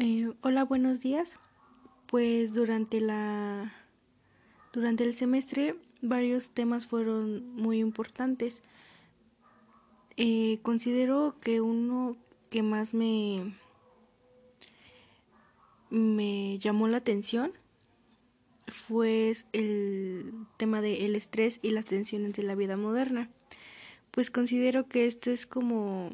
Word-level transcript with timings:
Eh, 0.00 0.30
hola, 0.42 0.62
buenos 0.62 1.00
días. 1.00 1.40
Pues 2.06 2.52
durante 2.52 3.00
la 3.00 3.72
durante 4.72 5.02
el 5.02 5.12
semestre 5.12 5.74
varios 6.02 6.50
temas 6.52 6.86
fueron 6.86 7.56
muy 7.56 7.80
importantes. 7.80 8.62
Eh, 10.16 10.60
considero 10.62 11.34
que 11.40 11.60
uno 11.60 12.16
que 12.48 12.62
más 12.62 12.94
me 12.94 13.56
me 15.90 16.60
llamó 16.60 16.86
la 16.86 16.98
atención 16.98 17.50
fue 18.68 19.32
el 19.52 20.32
tema 20.58 20.80
del 20.80 21.16
estrés 21.16 21.58
y 21.60 21.72
las 21.72 21.86
tensiones 21.86 22.34
de 22.34 22.44
la 22.44 22.54
vida 22.54 22.76
moderna. 22.76 23.30
Pues 24.12 24.30
considero 24.30 24.86
que 24.86 25.06
esto 25.06 25.32
es 25.32 25.44
como 25.44 26.12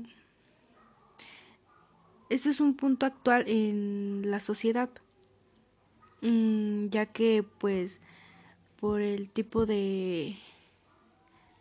esto 2.28 2.50
es 2.50 2.60
un 2.60 2.74
punto 2.74 3.06
actual 3.06 3.44
en 3.46 4.22
la 4.24 4.40
sociedad, 4.40 4.90
mm, 6.22 6.88
ya 6.88 7.06
que 7.06 7.44
pues 7.58 8.00
por 8.80 9.00
el 9.00 9.30
tipo 9.30 9.66
de, 9.66 10.36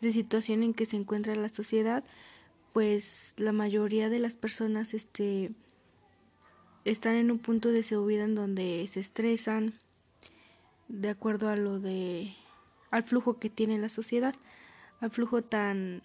de 0.01 0.11
situación 0.11 0.63
en 0.63 0.73
que 0.73 0.85
se 0.85 0.97
encuentra 0.97 1.35
la 1.35 1.49
sociedad, 1.49 2.03
pues 2.73 3.33
la 3.37 3.51
mayoría 3.51 4.09
de 4.09 4.19
las 4.19 4.35
personas 4.35 4.93
este, 4.93 5.51
están 6.85 7.15
en 7.15 7.31
un 7.31 7.39
punto 7.39 7.69
de 7.69 7.83
su 7.83 8.09
en 8.09 8.35
donde 8.35 8.85
se 8.87 8.99
estresan 8.99 9.73
de 10.87 11.09
acuerdo 11.09 11.49
a 11.49 11.55
lo 11.55 11.79
de 11.79 12.33
al 12.91 13.03
flujo 13.03 13.39
que 13.39 13.49
tiene 13.49 13.79
la 13.79 13.89
sociedad, 13.89 14.35
al 14.99 15.09
flujo 15.09 15.43
tan 15.43 16.03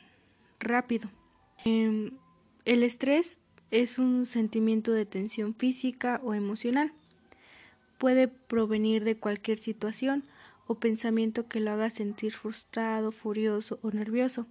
rápido. 0.59 1.11
Em, 1.65 2.13
el 2.65 2.83
estrés 2.83 3.39
es 3.71 3.99
un 3.99 4.27
sentimiento 4.27 4.93
de 4.93 5.07
tensión 5.07 5.55
física 5.55 6.21
o 6.25 6.35
emocional. 6.35 6.93
Puede 7.99 8.29
provenir 8.29 9.05
de 9.05 9.17
cualquier 9.17 9.59
situación 9.59 10.25
o 10.67 10.77
pensamiento 10.77 11.49
que 11.49 11.61
lo 11.61 11.73
haga 11.73 11.91
sentir 11.91 12.33
frustrado, 12.33 13.13
furioso 13.13 13.79
o 13.83 13.91
nervioso. 13.91 14.47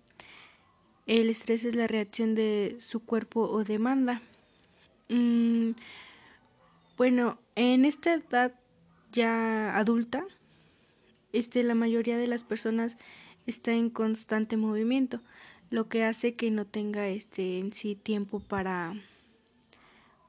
El 1.05 1.29
estrés 1.29 1.63
es 1.63 1.75
la 1.75 1.87
reacción 1.87 2.35
de 2.35 2.77
su 2.79 2.99
cuerpo 2.99 3.41
o 3.41 3.63
demanda. 3.63 4.21
Mm, 5.09 5.71
bueno, 6.97 7.39
en 7.55 7.85
esta 7.85 8.13
edad 8.13 8.53
ya 9.13 9.77
adulta, 9.77 10.25
este, 11.31 11.63
la 11.63 11.75
mayoría 11.75 12.17
de 12.17 12.27
las 12.27 12.43
personas 12.43 12.97
está 13.45 13.71
en 13.71 13.89
constante 13.89 14.57
movimiento 14.57 15.21
lo 15.69 15.89
que 15.89 16.03
hace 16.03 16.35
que 16.35 16.51
no 16.51 16.65
tenga 16.65 17.07
este 17.07 17.59
en 17.59 17.73
sí 17.73 17.95
tiempo 17.95 18.39
para 18.39 18.95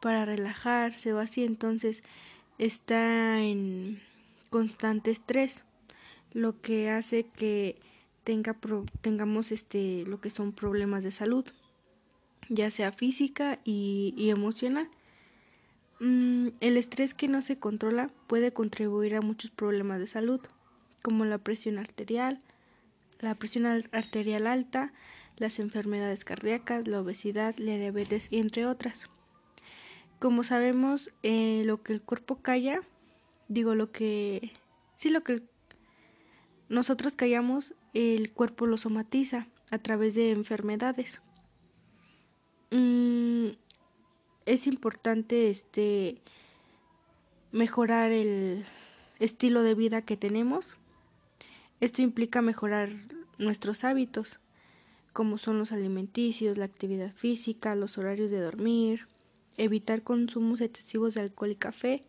para 0.00 0.24
relajarse 0.24 1.12
o 1.12 1.18
así 1.18 1.44
entonces 1.44 2.02
está 2.58 3.40
en 3.40 4.00
constante 4.50 5.10
estrés 5.10 5.64
lo 6.32 6.60
que 6.60 6.90
hace 6.90 7.24
que 7.24 7.76
tenga 8.24 8.56
tengamos 9.00 9.52
este 9.52 10.04
lo 10.06 10.20
que 10.20 10.30
son 10.30 10.52
problemas 10.52 11.04
de 11.04 11.10
salud 11.10 11.44
ya 12.48 12.70
sea 12.70 12.92
física 12.92 13.58
y, 13.64 14.30
emocional 14.30 14.88
mm, 16.00 16.48
el 16.60 16.76
estrés 16.76 17.14
que 17.14 17.28
no 17.28 17.42
se 17.42 17.58
controla 17.58 18.10
puede 18.26 18.52
contribuir 18.52 19.14
a 19.14 19.20
muchos 19.20 19.50
problemas 19.50 20.00
de 20.00 20.06
salud 20.06 20.40
como 21.02 21.24
la 21.24 21.38
presión 21.38 21.78
arterial 21.78 22.40
la 23.20 23.34
presión 23.34 23.66
arterial 23.66 24.46
alta 24.46 24.92
las 25.38 25.58
enfermedades 25.58 26.24
cardíacas, 26.24 26.88
la 26.88 27.00
obesidad, 27.00 27.54
la 27.58 27.76
diabetes 27.76 28.28
entre 28.30 28.66
otras. 28.66 29.08
Como 30.18 30.42
sabemos, 30.42 31.10
eh, 31.22 31.62
lo 31.64 31.82
que 31.82 31.92
el 31.92 32.02
cuerpo 32.02 32.36
calla, 32.42 32.80
digo 33.48 33.74
lo 33.74 33.92
que, 33.92 34.52
sí, 34.96 35.10
lo 35.10 35.22
que 35.22 35.42
nosotros 36.68 37.14
callamos, 37.14 37.74
el 37.94 38.32
cuerpo 38.32 38.66
lo 38.66 38.76
somatiza 38.76 39.46
a 39.70 39.78
través 39.78 40.14
de 40.14 40.30
enfermedades. 40.32 41.20
Mm, 42.70 43.50
es 44.46 44.66
importante 44.66 45.50
este 45.50 46.20
mejorar 47.52 48.10
el 48.12 48.64
estilo 49.18 49.62
de 49.62 49.74
vida 49.74 50.02
que 50.02 50.16
tenemos. 50.16 50.76
Esto 51.80 52.02
implica 52.02 52.42
mejorar 52.42 52.90
nuestros 53.38 53.84
hábitos 53.84 54.40
como 55.12 55.38
son 55.38 55.58
los 55.58 55.72
alimenticios, 55.72 56.58
la 56.58 56.64
actividad 56.64 57.12
física, 57.12 57.74
los 57.74 57.98
horarios 57.98 58.30
de 58.30 58.40
dormir, 58.40 59.08
evitar 59.58 60.02
consumos 60.02 60.60
excesivos 60.62 61.14
de 61.14 61.20
alcohol 61.20 61.50
y 61.50 61.56
café 61.56 62.04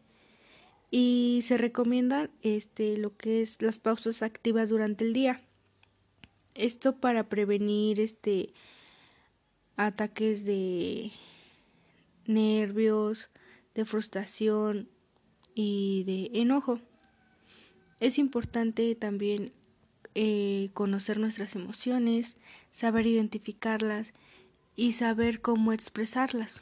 y 0.91 1.41
se 1.43 1.57
recomienda 1.57 2.29
este 2.41 2.97
lo 2.97 3.15
que 3.15 3.41
es 3.41 3.61
las 3.61 3.79
pausas 3.79 4.21
activas 4.21 4.69
durante 4.69 5.03
el 5.03 5.13
día. 5.13 5.41
Esto 6.55 6.97
para 6.97 7.29
prevenir 7.29 7.99
este 7.99 8.53
ataques 9.75 10.45
de 10.45 11.11
nervios, 12.25 13.29
de 13.75 13.85
frustración 13.85 14.89
y 15.53 16.03
de 16.05 16.41
enojo. 16.41 16.79
Es 17.99 18.17
importante 18.17 18.95
también 18.95 19.53
eh, 20.15 20.69
conocer 20.73 21.19
nuestras 21.19 21.55
emociones, 21.55 22.37
saber 22.71 23.05
identificarlas 23.05 24.13
y 24.75 24.93
saber 24.93 25.41
cómo 25.41 25.71
expresarlas. 25.71 26.61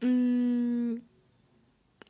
Mm, 0.00 0.96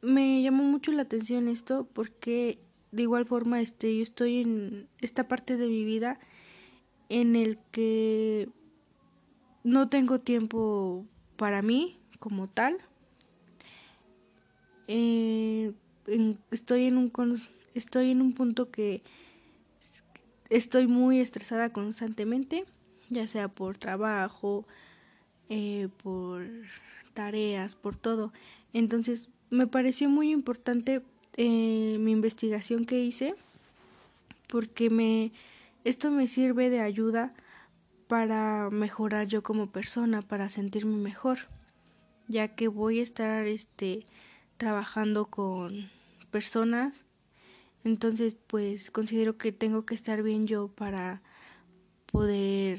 me 0.02 0.42
llamó 0.42 0.64
mucho 0.64 0.92
la 0.92 1.02
atención 1.02 1.48
esto 1.48 1.88
porque 1.92 2.58
de 2.90 3.02
igual 3.02 3.24
forma 3.24 3.60
este 3.60 3.96
yo 3.96 4.02
estoy 4.02 4.40
en 4.40 4.88
esta 5.00 5.28
parte 5.28 5.56
de 5.56 5.68
mi 5.68 5.84
vida 5.84 6.18
en 7.08 7.36
el 7.36 7.58
que 7.70 8.48
no 9.64 9.88
tengo 9.88 10.18
tiempo 10.18 11.06
para 11.36 11.62
mí 11.62 11.98
como 12.18 12.48
tal. 12.48 12.78
Eh, 14.88 15.72
estoy 16.50 16.86
en 16.86 16.98
un 16.98 17.12
estoy 17.74 18.10
en 18.10 18.20
un 18.20 18.32
punto 18.32 18.70
que 18.70 19.02
estoy 20.50 20.86
muy 20.86 21.20
estresada 21.20 21.72
constantemente, 21.72 22.64
ya 23.08 23.26
sea 23.28 23.48
por 23.48 23.78
trabajo, 23.78 24.66
eh, 25.48 25.88
por 26.02 26.46
tareas, 27.14 27.74
por 27.74 27.96
todo. 27.96 28.32
Entonces, 28.72 29.28
me 29.52 29.68
pareció 29.68 30.08
muy 30.08 30.32
importante 30.32 31.02
eh, 31.36 31.96
mi 32.00 32.10
investigación 32.10 32.84
que 32.84 33.00
hice 33.00 33.36
porque 34.48 34.90
me 34.90 35.32
esto 35.84 36.10
me 36.10 36.26
sirve 36.26 36.70
de 36.70 36.80
ayuda 36.80 37.32
para 38.08 38.68
mejorar 38.70 39.26
yo 39.28 39.42
como 39.42 39.70
persona, 39.70 40.22
para 40.22 40.48
sentirme 40.48 40.96
mejor, 40.96 41.38
ya 42.28 42.48
que 42.48 42.68
voy 42.68 42.98
a 42.98 43.02
estar 43.02 43.46
este 43.46 44.06
trabajando 44.58 45.26
con 45.26 45.90
personas 46.30 47.04
entonces, 47.84 48.36
pues 48.46 48.90
considero 48.90 49.36
que 49.36 49.52
tengo 49.52 49.84
que 49.84 49.94
estar 49.94 50.22
bien 50.22 50.46
yo 50.46 50.68
para 50.68 51.20
poder 52.06 52.78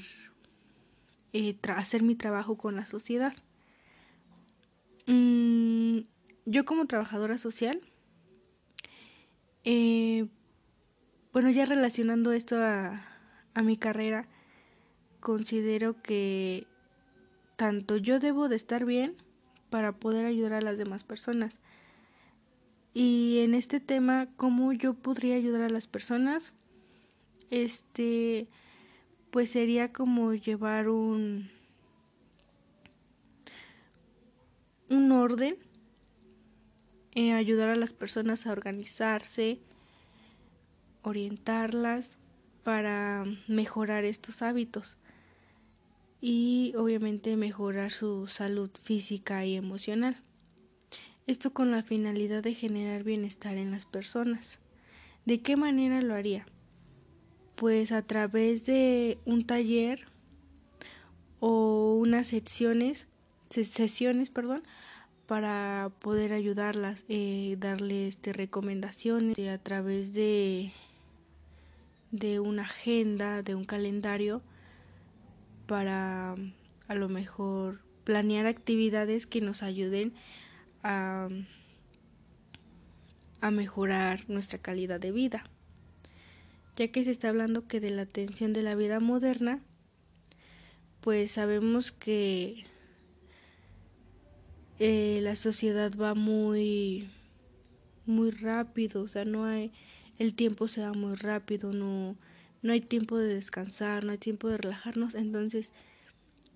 eh, 1.33 1.57
hacer 1.75 2.03
mi 2.03 2.15
trabajo 2.15 2.57
con 2.57 2.75
la 2.75 2.85
sociedad. 2.85 3.33
Mm, 5.07 5.99
yo 6.45 6.65
como 6.65 6.85
trabajadora 6.85 7.37
social, 7.37 7.81
eh, 9.63 10.27
bueno, 11.31 11.49
ya 11.49 11.65
relacionando 11.65 12.31
esto 12.31 12.57
a, 12.57 13.05
a 13.53 13.61
mi 13.61 13.77
carrera, 13.77 14.27
considero 15.19 16.01
que 16.01 16.67
tanto 17.55 17.97
yo 17.97 18.19
debo 18.19 18.49
de 18.49 18.55
estar 18.55 18.85
bien 18.85 19.15
para 19.69 19.93
poder 19.93 20.25
ayudar 20.25 20.53
a 20.53 20.61
las 20.61 20.77
demás 20.77 21.03
personas. 21.03 21.59
Y 22.93 23.39
en 23.39 23.55
este 23.55 23.79
tema, 23.79 24.27
¿cómo 24.37 24.71
yo 24.73 24.93
podría 24.93 25.35
ayudar 25.35 25.61
a 25.61 25.69
las 25.69 25.87
personas? 25.87 26.51
Este, 27.49 28.47
pues 29.31 29.49
sería 29.49 29.91
como 29.91 30.33
llevar 30.33 30.89
un, 30.89 31.49
un 34.89 35.11
orden, 35.11 35.55
eh, 37.15 37.33
ayudar 37.33 37.69
a 37.69 37.75
las 37.75 37.93
personas 37.93 38.47
a 38.47 38.51
organizarse, 38.51 39.59
orientarlas 41.01 42.17
para 42.63 43.25
mejorar 43.47 44.05
estos 44.05 44.41
hábitos 44.41 44.97
y 46.21 46.73
obviamente 46.77 47.35
mejorar 47.35 47.91
su 47.91 48.27
salud 48.27 48.71
física 48.81 49.45
y 49.45 49.55
emocional. 49.55 50.21
Esto 51.27 51.53
con 51.53 51.71
la 51.71 51.83
finalidad 51.83 52.43
de 52.43 52.53
generar 52.53 53.03
bienestar 53.03 53.57
en 53.57 53.71
las 53.71 53.85
personas. 53.85 54.59
¿De 55.25 55.41
qué 55.41 55.55
manera 55.55 56.01
lo 56.01 56.13
haría? 56.15 56.45
Pues 57.55 57.91
a 57.91 58.01
través 58.01 58.65
de 58.65 59.19
un 59.25 59.45
taller 59.45 60.05
o 61.39 61.95
unas 61.95 62.27
secciones 62.27 63.07
sesiones, 63.49 64.29
perdón, 64.31 64.63
para 65.27 65.91
poder 65.99 66.33
ayudarlas, 66.33 67.05
eh, 67.07 67.55
darles 67.59 68.15
este, 68.15 68.33
recomendaciones 68.33 69.37
a 69.39 69.57
través 69.57 70.13
de, 70.13 70.71
de 72.11 72.39
una 72.39 72.63
agenda, 72.63 73.41
de 73.41 73.55
un 73.55 73.65
calendario, 73.65 74.41
para 75.65 76.35
a 76.87 76.95
lo 76.95 77.09
mejor 77.09 77.79
planear 78.03 78.45
actividades 78.45 79.25
que 79.25 79.39
nos 79.39 79.63
ayuden 79.63 80.13
a, 80.83 81.29
a 83.39 83.51
mejorar 83.51 84.29
nuestra 84.29 84.59
calidad 84.59 84.99
de 84.99 85.11
vida, 85.11 85.45
ya 86.75 86.89
que 86.89 87.03
se 87.03 87.11
está 87.11 87.29
hablando 87.29 87.67
que 87.67 87.79
de 87.79 87.91
la 87.91 88.01
atención 88.01 88.51
de 88.51 88.63
la 88.63 88.75
vida 88.75 88.99
moderna, 88.99 89.61
pues 90.99 91.31
sabemos 91.31 91.91
que 91.91 92.65
eh, 94.85 95.21
la 95.21 95.37
sociedad 95.37 95.93
va 95.95 96.13
muy 96.13 97.09
muy 98.05 98.31
rápido, 98.31 99.03
o 99.03 99.07
sea, 99.07 99.23
no 99.23 99.45
hay 99.45 99.71
el 100.19 100.33
tiempo 100.33 100.67
se 100.67 100.81
va 100.81 100.91
muy 100.91 101.15
rápido, 101.15 101.71
no 101.71 102.17
no 102.61 102.73
hay 102.73 102.81
tiempo 102.81 103.17
de 103.17 103.33
descansar, 103.33 104.03
no 104.03 104.11
hay 104.11 104.17
tiempo 104.17 104.49
de 104.49 104.57
relajarnos, 104.57 105.15
entonces 105.15 105.71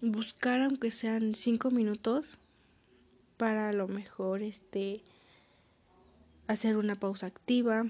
buscar 0.01 0.61
aunque 0.61 0.91
sean 0.91 1.35
cinco 1.35 1.71
minutos 1.71 2.37
para 3.37 3.69
a 3.69 3.73
lo 3.73 3.87
mejor 3.87 4.41
este 4.41 5.01
hacer 6.47 6.75
una 6.75 6.95
pausa 6.95 7.27
activa, 7.27 7.85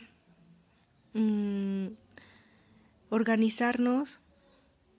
mm, 1.13 1.87
organizarnos, 3.09 4.19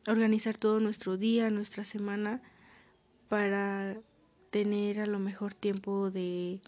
organizar 0.09 0.57
todo 0.57 0.81
nuestro 0.81 1.17
día, 1.17 1.49
nuestra 1.51 1.85
semana 1.85 2.43
para 3.29 3.99
tener 4.51 5.01
a 5.01 5.07
lo 5.07 5.19
mejor 5.19 5.55
tiempo 5.55 6.11
de 6.11 6.61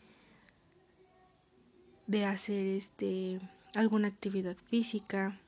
de 2.07 2.25
hacer 2.25 2.67
este 2.67 3.41
alguna 3.77 4.09
actividad 4.09 4.57
física, 4.57 5.39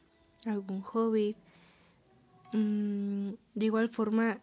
algún 0.47 0.81
hobby. 0.83 1.35
Mm, 2.53 3.31
de 3.55 3.67
igual 3.67 3.89
forma, 3.89 4.39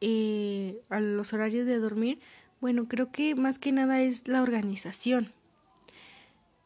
eh, 0.00 0.80
a 0.88 1.00
los 1.00 1.32
horarios 1.32 1.66
de 1.66 1.78
dormir, 1.78 2.18
bueno, 2.60 2.86
creo 2.88 3.10
que 3.12 3.34
más 3.34 3.58
que 3.58 3.72
nada 3.72 4.00
es 4.00 4.26
la 4.26 4.42
organización. 4.42 5.32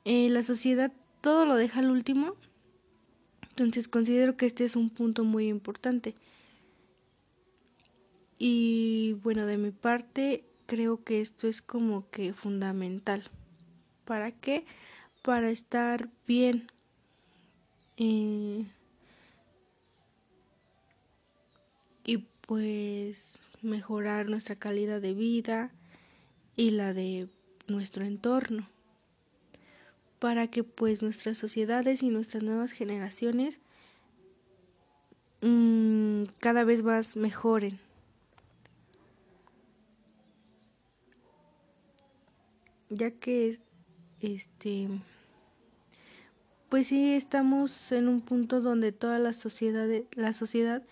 Eh, 0.04 0.28
la 0.28 0.42
sociedad 0.42 0.92
todo 1.20 1.44
lo 1.44 1.56
deja 1.56 1.80
al 1.80 1.90
último, 1.90 2.34
entonces 3.50 3.88
considero 3.88 4.36
que 4.36 4.46
este 4.46 4.64
es 4.64 4.76
un 4.76 4.90
punto 4.90 5.24
muy 5.24 5.48
importante. 5.48 6.14
Y 8.38 9.14
bueno, 9.22 9.46
de 9.46 9.56
mi 9.56 9.70
parte 9.70 10.44
creo 10.66 11.02
que 11.02 11.20
esto 11.20 11.48
es 11.48 11.62
como 11.62 12.10
que 12.10 12.32
fundamental. 12.32 13.24
¿Para 14.04 14.32
qué? 14.32 14.66
Para 15.22 15.50
estar 15.50 16.08
bien. 16.26 16.70
Eh, 17.96 18.66
y 22.04 22.18
pues 22.42 23.38
mejorar 23.62 24.28
nuestra 24.28 24.56
calidad 24.56 25.00
de 25.00 25.14
vida 25.14 25.72
y 26.56 26.70
la 26.70 26.92
de 26.92 27.28
nuestro 27.66 28.04
entorno 28.04 28.68
para 30.18 30.48
que 30.48 30.64
pues 30.64 31.02
nuestras 31.02 31.36
sociedades 31.36 32.02
y 32.02 32.08
nuestras 32.08 32.42
nuevas 32.42 32.72
generaciones 32.72 33.60
mmm, 35.42 36.24
cada 36.38 36.64
vez 36.64 36.82
más 36.82 37.16
mejoren 37.16 37.80
ya 42.96 43.10
que 43.10 43.58
este 44.20 44.88
pues 46.69 46.88
sí 46.88 47.12
estamos 47.12 47.93
en 47.93 48.08
un 48.08 48.20
punto 48.20 48.60
donde 48.60 48.93
toda 48.93 49.19
la 49.19 49.32
sociedad 49.32 49.88
la 50.14 50.32
sociedad 50.32 50.82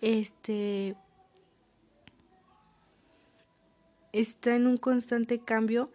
este 0.00 0.96
está 4.12 4.54
en 4.54 4.66
un 4.66 4.76
constante 4.76 5.38
cambio 5.38 5.90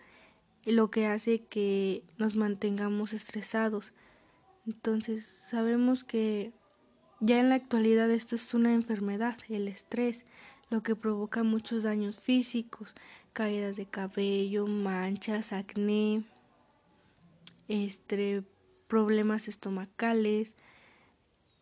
lo 0.66 0.89
que 0.92 1.06
hace 1.06 1.40
que 1.40 2.04
nos 2.18 2.36
mantengamos 2.36 3.13
estresados. 3.13 3.94
Entonces 4.66 5.38
sabemos 5.48 6.04
que 6.04 6.51
ya 7.22 7.40
en 7.40 7.50
la 7.50 7.56
actualidad 7.56 8.12
esto 8.12 8.36
es 8.36 8.54
una 8.54 8.74
enfermedad 8.74 9.38
el 9.50 9.68
estrés 9.68 10.25
lo 10.69 10.84
que 10.84 10.96
provoca 10.96 11.44
muchos 11.44 11.84
daños 11.84 12.18
físicos, 12.19 12.94
caídas 13.34 13.78
de 13.78 13.86
cabello, 13.86 14.68
manchas, 14.68 15.54
acné, 15.54 16.24
este, 17.68 18.44
problemas 18.88 19.48
estomacales, 19.48 20.54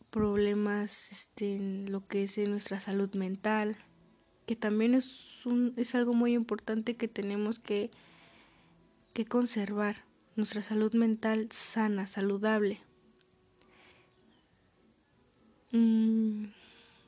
problemas 0.10 1.12
este, 1.12 1.56
en 1.56 1.92
lo 1.92 2.07
que 2.07 2.24
es 2.24 2.38
en 2.38 2.52
nuestra 2.52 2.80
salud 2.80 3.13
mental, 3.16 3.78
que 4.46 4.56
también 4.56 4.96
es, 4.96 5.46
un, 5.46 5.74
es 5.75 5.94
algo 5.96 6.13
muy 6.13 6.34
importante 6.34 6.96
que 6.96 7.07
tenemos 7.07 7.60
que, 7.60 7.92
que 9.13 9.25
conservar, 9.25 9.98
nuestra 10.36 10.63
salud 10.63 10.94
mental 10.94 11.48
sana, 11.52 12.07
saludable. 12.07 12.81
Mm 15.72 16.55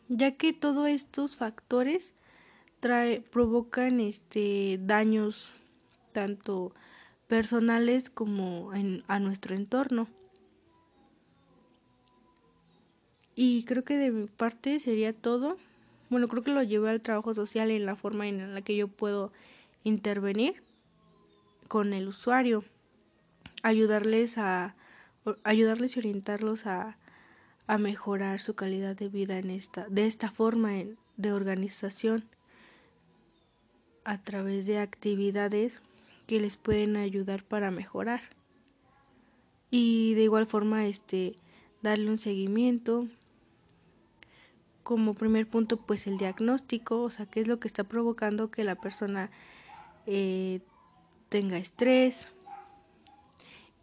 ya 0.09 0.31
que 0.31 0.53
todos 0.53 0.87
estos 0.87 1.37
factores 1.37 2.13
trae, 2.79 3.21
provocan 3.21 3.99
este 3.99 4.79
daños 4.81 5.51
tanto 6.13 6.73
personales 7.27 8.09
como 8.09 8.73
en, 8.73 9.03
a 9.07 9.19
nuestro 9.19 9.55
entorno. 9.55 10.07
Y 13.35 13.63
creo 13.65 13.83
que 13.83 13.97
de 13.97 14.11
mi 14.11 14.27
parte 14.27 14.79
sería 14.79 15.13
todo. 15.13 15.57
Bueno, 16.09 16.27
creo 16.27 16.43
que 16.43 16.51
lo 16.51 16.63
llevé 16.63 16.89
al 16.89 17.01
trabajo 17.01 17.33
social 17.33 17.69
en 17.69 17.85
la 17.85 17.95
forma 17.95 18.27
en 18.27 18.53
la 18.53 18.61
que 18.61 18.75
yo 18.75 18.87
puedo 18.87 19.31
intervenir 19.83 20.63
con 21.67 21.93
el 21.93 22.07
usuario, 22.07 22.63
ayudarles 23.61 24.37
a 24.37 24.73
ayudarles 25.43 25.95
y 25.95 25.99
orientarlos 25.99 26.65
a 26.65 26.97
a 27.67 27.77
mejorar 27.77 28.39
su 28.39 28.55
calidad 28.55 28.95
de 28.95 29.09
vida 29.09 29.37
en 29.37 29.49
esta, 29.49 29.85
de 29.89 30.07
esta 30.07 30.31
forma 30.31 30.71
de 31.17 31.33
organización 31.33 32.23
a 34.05 34.17
través 34.17 34.65
de 34.65 34.79
actividades 34.79 35.81
que 36.27 36.39
les 36.39 36.55
pueden 36.55 36.95
ayudar 36.95 37.43
para 37.43 37.71
mejorar. 37.71 38.21
Y 39.69 40.13
de 40.13 40.23
igual 40.23 40.47
forma 40.47 40.87
este 40.87 41.35
darle 41.81 42.09
un 42.09 42.17
seguimiento. 42.17 43.07
Como 44.83 45.13
primer 45.13 45.45
punto 45.45 45.75
pues 45.75 46.07
el 46.07 46.17
diagnóstico 46.17 47.03
o 47.03 47.09
sea 47.09 47.25
qué 47.25 47.41
es 47.41 47.47
lo 47.49 47.59
que 47.59 47.67
está 47.67 47.83
provocando 47.83 48.49
que 48.49 48.63
la 48.63 48.75
persona 48.75 49.29
eh, 50.05 50.61
tenga 51.27 51.57
estrés. 51.57 52.29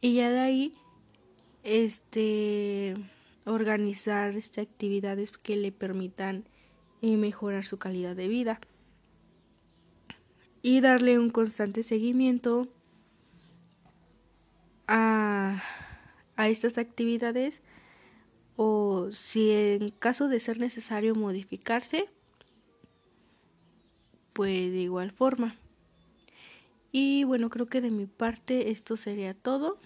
Y 0.00 0.14
ya 0.14 0.30
de 0.30 0.40
ahí 0.40 0.74
este 1.62 2.94
organizar 3.44 4.36
este, 4.36 4.60
actividades 4.60 5.32
que 5.32 5.56
le 5.56 5.72
permitan 5.72 6.44
eh, 7.02 7.16
mejorar 7.16 7.64
su 7.64 7.78
calidad 7.78 8.16
de 8.16 8.28
vida 8.28 8.60
y 10.62 10.80
darle 10.80 11.18
un 11.18 11.30
constante 11.30 11.82
seguimiento 11.82 12.68
a, 14.86 15.62
a 16.36 16.48
estas 16.48 16.78
actividades 16.78 17.62
o 18.56 19.10
si 19.12 19.50
en 19.50 19.90
caso 19.90 20.28
de 20.28 20.40
ser 20.40 20.58
necesario 20.58 21.14
modificarse 21.14 22.08
pues 24.32 24.72
de 24.72 24.78
igual 24.78 25.12
forma. 25.12 25.56
Y 26.92 27.24
bueno 27.24 27.50
creo 27.50 27.66
que 27.66 27.80
de 27.80 27.90
mi 27.90 28.06
parte 28.06 28.70
esto 28.70 28.96
sería 28.96 29.34
todo 29.34 29.78